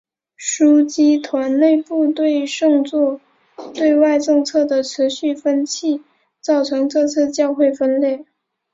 [0.35, 3.21] 枢机团内部对圣座
[3.75, 6.01] 对外政策的持续分歧
[6.41, 8.25] 造成这次教会分裂。